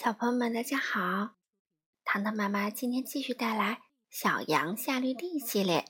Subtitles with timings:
[0.00, 1.34] 小朋友们，大家好！
[2.04, 3.74] 糖糖妈妈今天继续带来
[4.08, 5.86] 《小羊夏绿蒂》系列。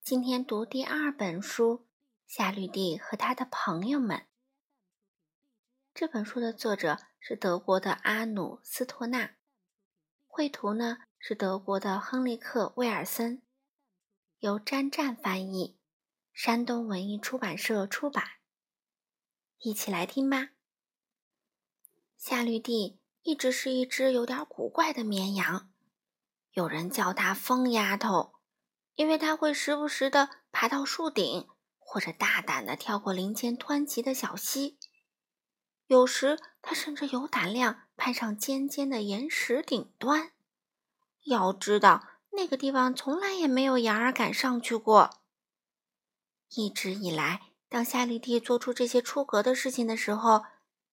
[0.00, 1.80] 今天读第二本书
[2.26, 4.16] 《夏绿蒂和他的朋友们》。
[5.92, 9.36] 这本书的作者是德国的阿努斯托纳，
[10.26, 13.42] 绘图呢是德国的亨利克威尔森，
[14.38, 15.78] 由詹湛翻译，
[16.32, 18.24] 山东文艺出版社出版。
[19.58, 20.52] 一起来听吧。
[22.28, 25.70] 夏绿蒂一直是一只有点古怪的绵羊，
[26.52, 28.34] 有人叫它“疯丫头”，
[28.96, 34.78] 因为它会时不时的爬到树顶，或者大胆的跳过林间湍急的小溪。
[35.86, 40.32] 有时，它甚至有胆量攀上尖尖的岩石顶端。
[41.24, 45.22] 要知道，那个地方从来也没有羊儿敢上去过。
[46.50, 50.44] 一直以来，当夏绿蒂做出这些出格的事情的时候，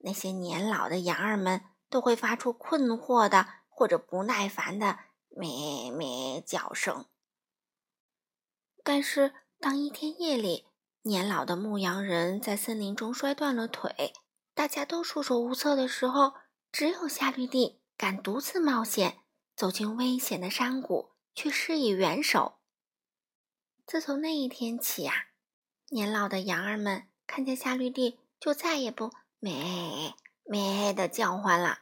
[0.05, 7.07] 那些年老的羊儿们都会发出困惑的或者不耐烦的咩咩叫声。
[8.83, 10.67] 但是，当一天夜里，
[11.01, 14.13] 年老的牧羊人在森林中摔断了腿，
[14.53, 16.33] 大家都束手无策的时候，
[16.71, 19.21] 只有夏绿蒂敢独自冒险，
[19.55, 22.59] 走进危险的山谷去施以援手。
[23.87, 25.15] 自从那一天起啊，
[25.89, 29.11] 年老的羊儿们看见夏绿蒂，就再也不。
[29.45, 31.81] 咩咩的叫唤了，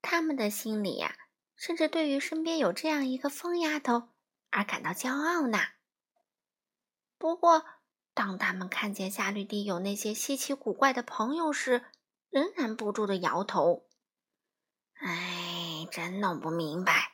[0.00, 1.16] 他们的心里呀，
[1.54, 4.08] 甚至对于身边有这样一个疯丫头
[4.50, 5.60] 而感到骄傲呢。
[7.18, 7.64] 不过，
[8.14, 11.84] 当他们看见夏绿蒂有那些稀奇古怪的朋友时，
[12.30, 13.86] 仍然不住的摇头。
[14.94, 17.12] 哎，真弄不明白，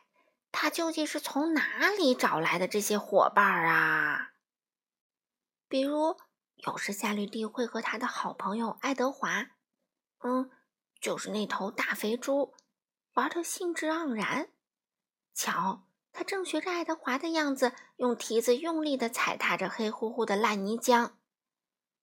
[0.51, 4.31] 他究竟是从哪里找来的这些伙伴啊？
[5.69, 6.17] 比如，
[6.57, 9.51] 有时夏绿蒂会和他的好朋友爱德华。
[10.21, 10.51] 嗯，
[11.01, 12.55] 就是那头大肥猪，
[13.15, 14.51] 玩的兴致盎然。
[15.35, 21.13] 瞧，他正学着爱德华的样子，用蹄子用力的踩踏着黑乎乎的烂泥浆，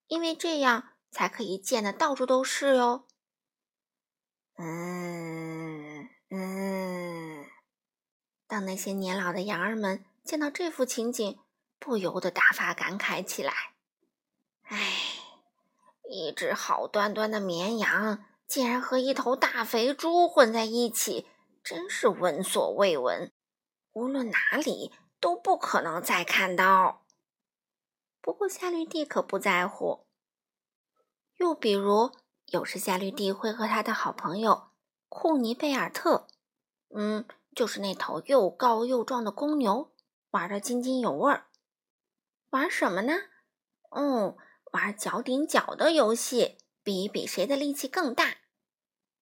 [0.07, 3.05] 因为这样才可以溅得到处都是哟。
[4.57, 7.45] 嗯嗯，
[8.47, 11.37] 当那些年老的羊儿们见到这幅情景，
[11.77, 13.53] 不由得大发感慨起来。
[14.63, 15.14] 唉。
[16.15, 21.27] 一只好端端的绵羊，竟然和一头大肥猪混在一起，
[21.61, 23.31] 真是闻所未闻。
[23.91, 27.05] 无论哪里都不可能再看到。
[28.21, 30.05] 不过夏绿蒂可不在乎。
[31.37, 32.11] 又比如，
[32.45, 34.69] 有时夏绿蒂会和他的好朋友
[35.09, 36.27] 库尼贝尔特，
[36.95, 39.91] 嗯，就是那头又高又壮的公牛，
[40.31, 41.47] 玩的津津有味儿。
[42.51, 43.13] 玩什么呢？
[43.89, 44.37] 哦。
[44.75, 48.35] 玩脚顶脚的游戏，比一比谁的力气更大。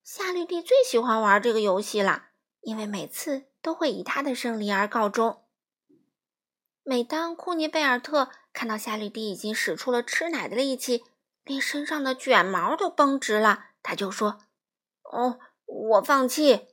[0.03, 2.29] 夏绿蒂最喜欢玩这个游戏了，
[2.61, 5.45] 因为每次都会以他的胜利而告终。
[6.81, 11.03] 每当库尼贝尔特看到夏绿蒂已经使出了吃奶的力气，
[11.43, 14.39] 连身上的卷毛都绷直了，他就说
[15.05, 16.69] ：“哦，我放弃。”“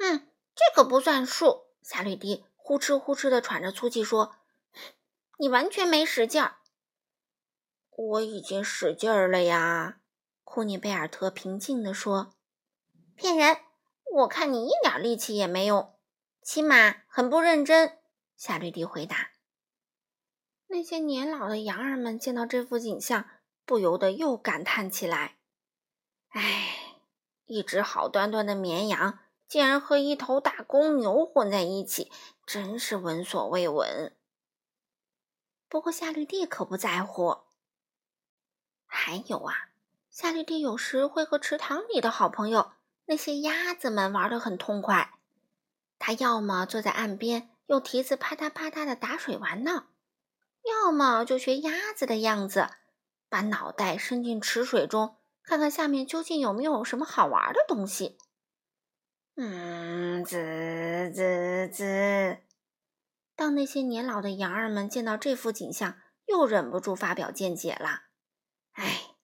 [0.00, 4.36] 哼，这可不算数。”夏绿蒂呼哧呼哧的喘着粗气说
[5.38, 6.56] ：“你完全没使劲儿。”
[8.02, 10.00] 我已经使劲儿了呀，
[10.42, 12.32] 库尼贝尔特平静地说。
[13.14, 13.58] “骗人！
[14.14, 15.98] 我看你一点力气也没有，
[16.40, 17.98] 起码很不认真。”
[18.38, 19.32] 夏绿蒂回答。
[20.68, 23.28] 那些年老的羊儿们见到这幅景象，
[23.66, 25.36] 不由得又感叹起来
[26.32, 26.96] ：“哎，
[27.44, 32.10] 一只好端端的绵羊，竟然和一头大公牛混在一起，
[32.46, 34.16] 真是闻所未闻。”
[35.68, 37.49] 不过夏绿蒂可不在乎。
[39.02, 39.54] 还有啊，
[40.10, 42.72] 夏绿蒂有时会和池塘里的好朋友
[43.06, 45.14] 那些鸭子们玩得很痛快。
[45.98, 49.86] 他要么坐在岸边用蹄子啪嗒啪嗒的打水玩闹，
[50.64, 52.68] 要么就学鸭子的样子，
[53.30, 58.18] 把脑袋伸进池水中，看看下面究竟有没有什么好玩的东西。
[59.36, 62.36] 嗯，滋滋滋！
[63.34, 65.96] 当那些年老的羊儿们见到这幅景象，
[66.26, 68.09] 又忍不住发表见解了。
[68.80, 69.14] 哎，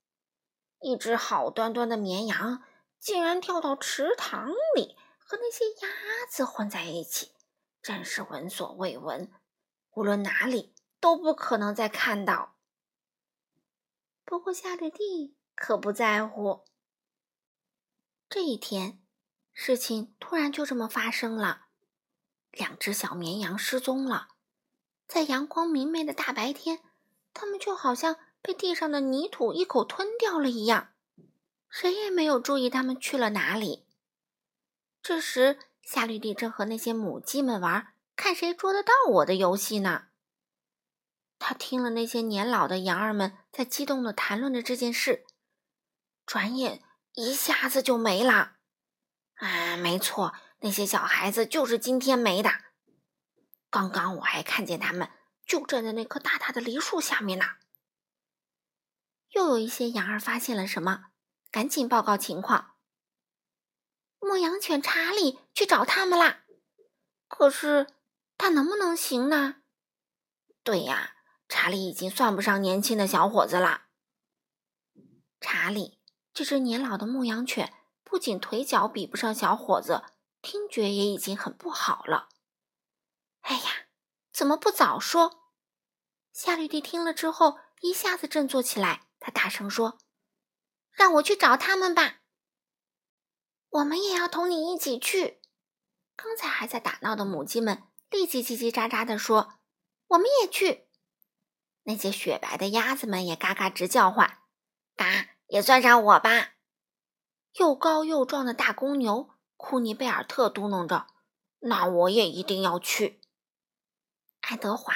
[0.81, 2.63] 一只好端端的绵羊，
[2.99, 7.33] 竟然跳到池塘里和那些鸭子混在一起，
[7.81, 9.33] 真是闻所未闻。
[9.93, 12.59] 无论哪里都不可能再看到。
[14.27, 16.67] 不过夏绿蒂可不在乎。
[18.29, 19.03] 这一天，
[19.55, 21.69] 事情突然就这么发生了：
[22.51, 24.29] 两只小绵羊失踪了。
[25.09, 26.83] 在阳光明媚的大白天，
[27.33, 28.19] 它们就好像……
[28.47, 30.93] 被地上的泥土一口吞掉了一样，
[31.69, 33.85] 谁也没有注意他们去了哪里。
[35.03, 40.05] 这时，夏绿蒂正和那些母鸡们玩“看谁捉得到我”的游戏呢。
[41.41, 45.27] 他听了那些年老的羊儿们在激动地谈论着这件事，
[46.25, 46.85] 转眼
[47.15, 48.59] 一下子就没了。
[49.35, 52.53] 啊，没错，那些小孩子就是今天没的。
[53.71, 55.11] 刚刚我还看见他们
[55.45, 57.45] 就站在那棵大大的梨树下面呢。
[59.37, 61.09] 又有一些羊儿发现了什么，
[61.51, 62.77] 赶紧报告情况。
[64.19, 66.45] 牧羊犬查理去找他们啦，
[67.29, 67.87] 可是
[68.39, 69.57] 他能不能行呢？
[70.63, 71.17] 对呀，
[71.51, 73.83] 查理已经算不上年轻的小伙子了。
[75.39, 76.01] 查理
[76.33, 80.03] 这只年老的牧羊犬，不仅腿脚比不上小伙子，
[80.41, 82.31] 听觉也已经很不好了。
[83.43, 83.87] 哎呀，
[84.33, 85.43] 怎么不早说？
[86.33, 89.99] 夏绿蒂听了之后，一下子振作起来，他大声说
[90.95, 92.21] ：“让我去找他们吧。”
[93.71, 95.41] 我们也要同你一起去。
[96.15, 99.55] 刚才还在打闹的母鸡们立即叽叽喳喳地说
[100.07, 100.87] ：“我们也去。”
[101.83, 104.39] 那些雪白的鸭子们也嘎嘎直叫唤
[104.95, 106.53] ：“嘎，也算上我吧！”
[107.59, 111.09] 又高又壮的大公牛库尼贝尔特嘟哝着
[111.59, 113.21] ：“那我也一定要去。”
[114.43, 114.95] 爱德华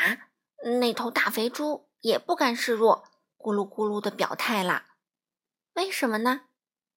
[0.80, 3.09] 那头大肥猪也不甘示弱，
[3.40, 4.84] 咕噜咕噜的表态了。
[5.72, 6.42] 为什么呢？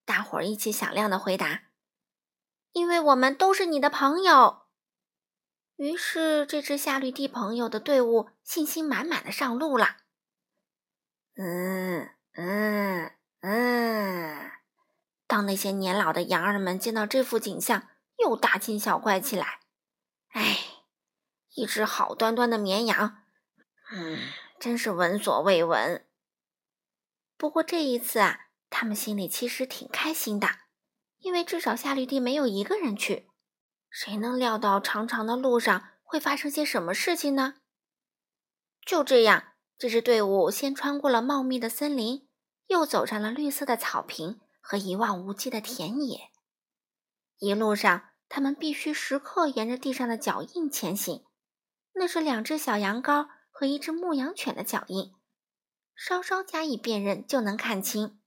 [0.04, 1.64] 大伙儿一起响亮的回答
[2.74, 4.64] ：“因为我们都是你的朋友。”
[5.78, 9.98] 于是，这支夏绿蒂朋友的队伍信心满满的上路了。
[11.36, 13.12] 嗯嗯
[13.42, 14.52] 嗯。
[15.26, 17.88] 当那些年老的羊儿们见到这幅景象，
[18.18, 19.62] 又大惊小怪起来。
[20.34, 20.60] 哎，
[21.56, 23.24] 一只好端端的绵羊，
[23.92, 24.20] 嗯，
[24.60, 26.06] 真是闻所未闻。
[27.38, 28.42] 不过这一次啊。
[28.76, 30.48] 他们心里其实挺开心的，
[31.20, 33.30] 因为至少夏绿蒂没有一个人去。
[33.92, 37.54] 谁能料到长长的路上会发生些什么事情呢？
[38.84, 42.28] 就这样，这支队伍先穿过了茂密的森林，
[42.66, 46.32] 又走上了绿色的草坪和一望无际的田野。
[47.38, 51.24] 一路上，他们必须时刻沿着地上的脚印前行，
[51.94, 55.14] 那是两只小羊羔和一只牧羊犬的脚印，
[55.96, 58.20] 稍稍加以辨认就能看清。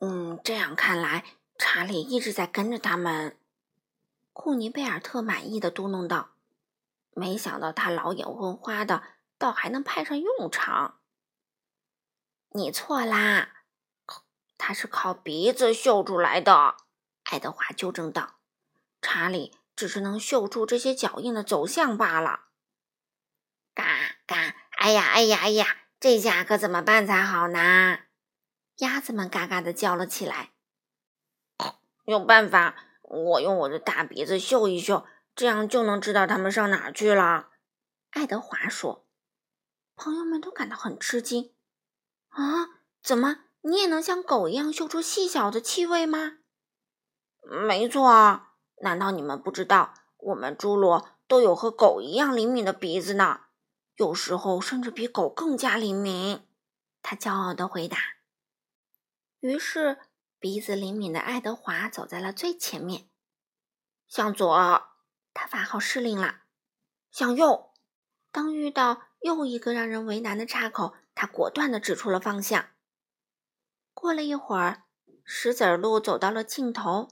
[0.00, 1.24] 嗯，这样看来，
[1.58, 3.38] 查理一直在跟着他们。
[4.32, 6.30] 库尼贝尔特满意的嘟哝道
[7.14, 9.02] ：“没想到他老眼昏花的，
[9.38, 11.00] 倒还能派上用场。”
[12.54, 13.64] 你错啦，
[14.58, 16.76] 他是靠鼻子嗅出来的。”
[17.24, 18.36] 爱德华纠正道
[19.00, 22.46] ：“查理只是能嗅出这些脚印的走向罢了。”
[23.74, 23.84] 嘎
[24.26, 24.54] 嘎！
[24.70, 25.81] 哎呀哎呀哎呀！
[26.02, 28.00] 这下可怎么办才好呢？
[28.78, 30.50] 鸭子们嘎嘎的叫了起来。
[32.06, 35.06] 有办法，我用我的大鼻子嗅一嗅，
[35.36, 37.50] 这样就能知道它们上哪儿去了。
[38.10, 39.06] 爱德华说。
[39.94, 41.52] 朋友们都感到很吃惊。
[42.30, 46.38] 啊，怎么你也能像狗一样嗅出细小的气味吗？
[47.42, 53.41] 没错啊，难道你们不知道，我们侏罗都有和狗一样灵敏的鼻子呢？
[53.96, 56.46] 有时候甚至比狗更加灵敏。
[57.02, 57.98] 他骄傲的回答。
[59.40, 59.98] 于是，
[60.38, 63.08] 鼻子灵敏的爱德华走在了最前面。
[64.06, 64.56] 向左，
[65.34, 66.42] 他发号施令了。
[67.10, 67.72] 向右，
[68.30, 72.70] 当遇到又一个让人为难的岔口，他果断地指出了方向。
[73.94, 74.84] 过了一会儿，
[75.24, 77.08] 石子路走到了尽头，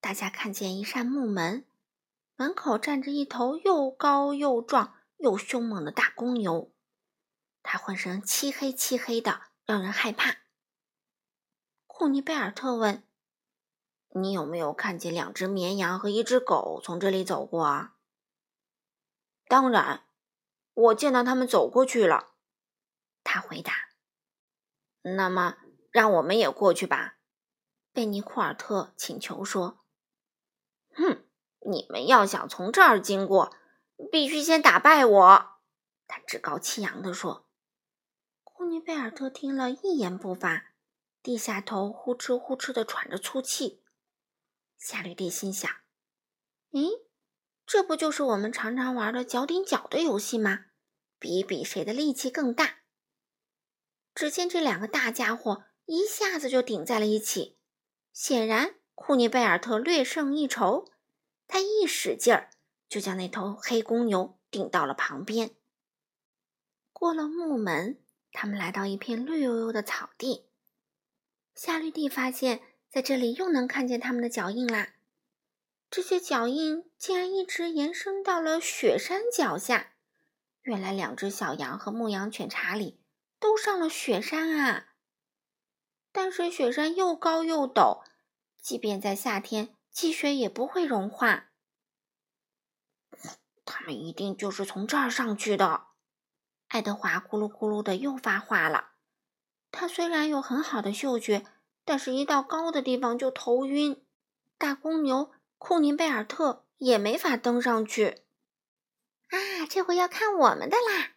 [0.00, 1.66] 大家看见一扇木门，
[2.36, 6.72] 门口站着一头又高又壮又凶猛的大公牛，
[7.62, 10.38] 它浑身漆黑漆黑的，让人害怕。
[11.86, 13.06] 库尼贝尔特问
[14.14, 17.96] ：“你有没有看见两只绵羊和一只狗从这里走过啊
[19.46, 20.06] ？”“当然，
[20.72, 22.32] 我见到他们走过去了。”
[23.22, 23.72] 他回答。
[25.02, 25.58] “那么，
[25.90, 27.18] 让我们也过去吧。”
[27.92, 29.84] 贝尼库尔特请求说。
[30.96, 31.26] “哼，
[31.60, 33.54] 你们要想从这儿经过，
[34.10, 35.60] 必须先打败我。”
[36.06, 37.46] 他趾高气扬地说。
[38.44, 40.66] 库尼贝尔特听了一言不发。
[41.22, 43.82] 低下头，呼哧呼哧的喘着粗气。
[44.78, 45.70] 夏绿蒂心想
[46.72, 47.02] ：“咦，
[47.66, 50.66] 这不就是我们常常玩的脚顶脚的游戏吗？
[51.18, 52.80] 比比谁的力气更大。”
[54.14, 57.58] 只见这两个大家伙一下子就顶在了一起。
[58.12, 60.90] 显然，库尼贝尔特略胜一筹。
[61.46, 62.49] 他一使劲儿，
[62.90, 65.52] 就将那头黑公牛顶到了旁边。
[66.92, 67.98] 过了木门，
[68.32, 70.48] 他们来到一片绿油油的草地。
[71.54, 74.94] 夏绿蒂发现，在这里又能看见他们的脚印啦。
[75.88, 79.92] 这些脚印竟然一直延伸到了雪山脚下。
[80.62, 83.00] 原来，两只小羊和牧羊犬查理
[83.38, 84.88] 都上了雪山啊！
[86.12, 88.02] 但是雪山又高又陡，
[88.60, 91.49] 即便在夏天，积雪也不会融化。
[93.72, 95.84] 他们一定就是从这儿上去的。
[96.66, 98.88] 爱德华咕噜咕噜的又发话了。
[99.70, 101.46] 他虽然有很好的嗅觉，
[101.84, 104.04] 但是一到高的地方就头晕。
[104.58, 108.22] 大公牛库尼贝尔特也没法登上去。
[109.28, 109.38] 啊，
[109.70, 111.12] 这回要看我们的啦！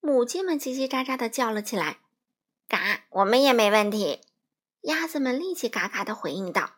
[0.00, 2.00] 母鸡们叽叽喳喳的叫了起来。
[2.66, 4.22] 嘎，我们也没问题。
[4.80, 6.76] 鸭子们立即嘎嘎的回应道。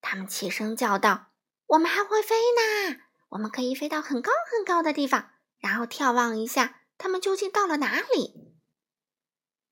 [0.00, 1.26] 他们齐声叫道
[1.68, 3.03] ：“我们还会飞呢！
[3.34, 8.56] 我们可以飞到很高很高的地方，然后眺望一下他们究竟到了哪里。”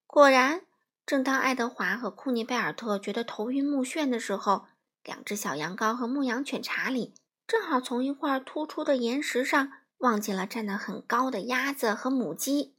[0.07, 0.67] 果然。
[1.05, 4.67] 正当爱德华和库尼贝尔特觉得头晕目眩的时候，
[5.03, 7.13] 两只小羊羔和牧羊犬查理
[7.45, 12.77] 正好从一块突出的岩石上望见了站得很高的鸭子和母鸡。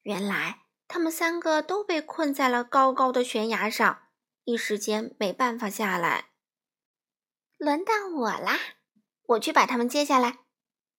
[0.00, 4.04] 原来，他们三个都被困在了高高的悬崖上，
[4.44, 6.30] 一时间没办法下来。
[7.58, 8.58] 轮到我啦，
[9.28, 10.38] 我去把他们接下来。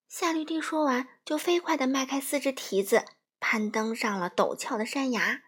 [0.07, 3.05] 夏绿蒂说完，就飞快地迈开四只蹄子，
[3.39, 5.43] 攀登上了陡峭的山崖。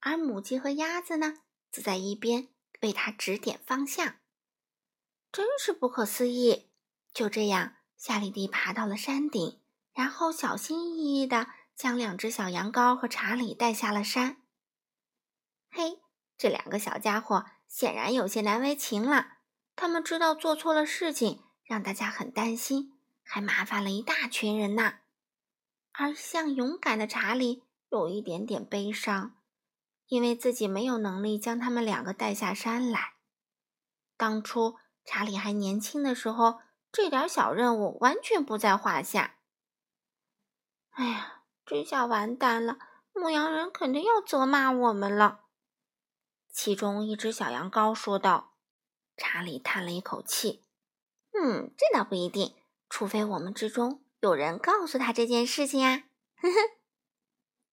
[0.00, 1.34] 而母鸡和鸭子呢，
[1.70, 2.48] 则在一边
[2.82, 4.16] 为它指点方向。
[5.30, 6.70] 真是不可思议！
[7.12, 9.60] 就这样，夏绿蒂爬到了山顶，
[9.92, 14.42] 然后小心翼翼地将两只小羊羔和查理带下了山。
[15.70, 16.00] 嘿，
[16.36, 19.38] 这两个小家伙显然有些难为情了。
[19.76, 22.92] 他们知道做错了事情，让大家很担心，
[23.22, 25.00] 还麻烦了一大群人呢。
[25.92, 29.34] 而像勇敢的查理，有一点点悲伤。
[30.06, 33.14] 因为自己没有能力将他们两个带下山来。
[34.18, 36.60] 当初查理还年轻的时候，
[36.92, 39.38] 这点小任务完全不在话下。
[40.90, 42.78] 哎呀，这下完蛋了！
[43.14, 45.40] 牧羊人肯定要责骂我们了。
[46.52, 48.52] 其中一只小羊羔说道。
[49.16, 50.63] 查理叹了一口气
[51.34, 52.54] ：“嗯，这倒不一定，
[52.88, 56.04] 除非我们之中有人告诉他这件事情啊。”
[56.40, 56.56] 呵呵。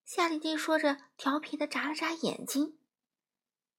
[0.03, 2.77] 夏绿蒂说着，调皮的眨了眨眼睛。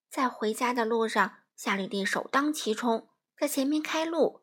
[0.09, 4.43] 在回家的路上，夏绿蒂首当其冲，在前面开路。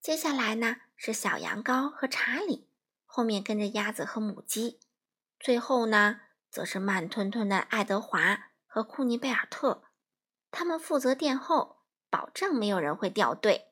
[0.00, 2.68] 接下来呢，是小羊羔和查理，
[3.04, 4.78] 后面跟着鸭子和母鸡，
[5.40, 6.20] 最后呢，
[6.50, 9.82] 则是慢吞吞的爱德华和库尼贝尔特。
[10.50, 13.67] 他们负责殿后，保证没有人会掉队。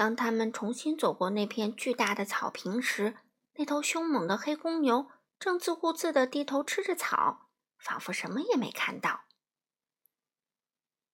[0.00, 3.18] 当他们重新走过那片巨大的草坪时，
[3.56, 5.10] 那头凶猛的黑公牛。
[5.38, 9.24] 正自顾自地低头吃着草，仿佛什么也没看到。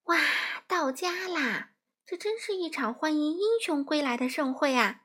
[0.05, 0.17] 哇，
[0.69, 1.73] 到家啦！
[2.07, 5.03] 这真是一场欢迎英雄归来的盛会啊！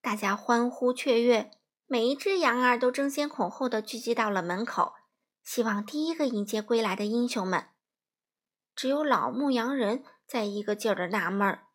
[0.00, 1.50] 大家欢呼雀跃，
[1.84, 4.94] 每一只羊儿都争先恐后地聚集到了门口，
[5.44, 7.66] 希望第一个迎接归来的英雄们。
[8.74, 11.66] 只有老牧羊人在一个劲儿地纳闷儿：“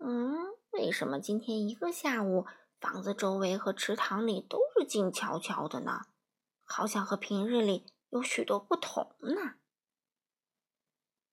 [0.00, 2.46] 嗯，为什么今天一个下午？”
[2.80, 6.06] 房子周围和池塘里都是静悄悄的呢，
[6.64, 9.56] 好像和平日里有许多不同呢。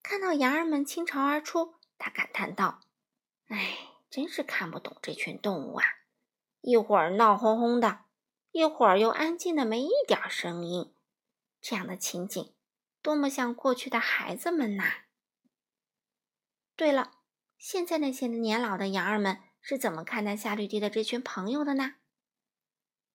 [0.03, 2.81] 看到羊儿们倾巢而出，他感叹道
[3.47, 3.77] ：“哎，
[4.09, 5.85] 真是看不懂这群动物啊！
[6.59, 8.01] 一会儿闹哄哄的，
[8.51, 10.93] 一会儿又安静的没一点声音。
[11.61, 12.53] 这样的情景，
[13.01, 14.83] 多么像过去的孩子们呐！”
[16.75, 17.13] 对了，
[17.57, 19.43] 现在那些年老的羊儿们。
[19.59, 21.95] 是怎么看待夏绿蒂的这群朋友的呢？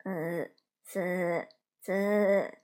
[0.05, 0.51] 呃，
[0.83, 1.49] 滋
[1.81, 2.59] 滋。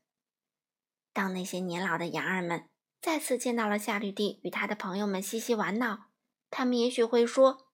[1.14, 2.68] 当那些年老的羊儿们
[3.00, 6.10] 再次见到了夏绿蒂与他的朋友们嬉戏玩闹，
[6.50, 7.70] 他们也许会说：“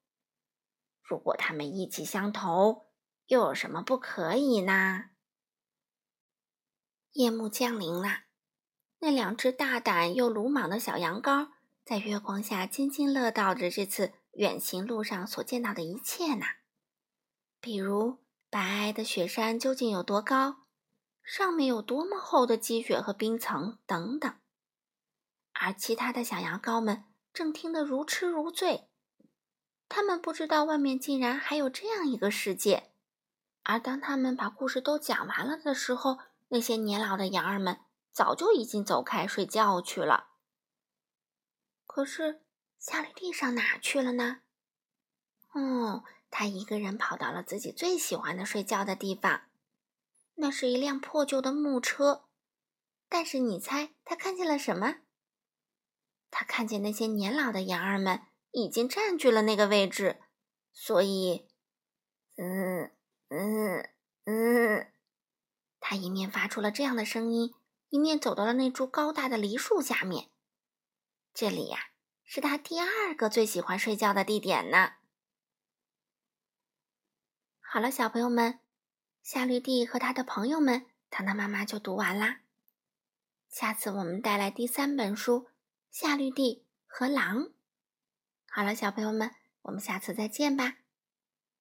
[1.02, 2.92] 如果他们意气相投，
[3.26, 5.06] 又有什么不可以呢？”
[7.10, 8.26] 夜幕降临了，
[9.00, 11.53] 那两只大胆又鲁莽的小羊羔
[11.84, 14.14] 在月光下津津乐道着这次。
[14.36, 16.44] 远行路上所见到的一切呢？
[17.60, 18.18] 比如
[18.50, 20.64] 白皑的雪山究竟有多高，
[21.22, 24.34] 上面有多么厚的积雪和冰层等等。
[25.52, 28.88] 而其他的小羊羔们正听得如痴如醉，
[29.88, 32.90] 他们不知道外面竟然还有这样一个世界。
[33.62, 37.78] 而当他们把故事都讲完了的时候，那些年老的羊儿们
[38.10, 40.33] 早就已经走开睡觉去了。
[41.86, 42.40] 可是。
[42.76, 44.42] 夏绿蒂上哪去了呢？
[45.54, 49.44] 哦，他一个人跑到了自己最喜欢的睡觉的地方。
[50.34, 52.26] 那是一辆破旧的木车。
[53.08, 54.96] 但是你猜他看见了什么？
[56.30, 60.20] 他看见那些年老的羊儿们已经占据了那个位置，
[60.74, 61.48] 所以，
[62.36, 62.90] 嗯
[63.28, 63.88] 嗯
[64.24, 64.92] 嗯，
[65.80, 67.54] 他一面发出了这样的声音，
[67.88, 70.28] 一面走到了那株高大的梨树下面。
[71.34, 71.88] 这里呀，
[72.22, 74.92] 是他第二个最喜欢睡觉的地点呢。
[77.60, 78.60] 好了，小朋友们，
[79.20, 82.42] 夏绿蒂和他的朋友们，糖糖妈妈就读完啦。
[83.48, 85.40] 下次我们带来第三本书
[85.90, 87.38] 《夏绿蒂和狼》。
[88.48, 90.76] 好了，小朋友们，我们下次再见吧。